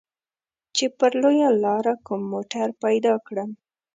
چې 0.75 0.85
پر 0.97 1.11
لويه 1.21 1.49
لاره 1.63 1.93
کوم 2.05 2.21
موټر 2.33 2.67
پيدا 2.83 3.13
کړم. 3.27 3.49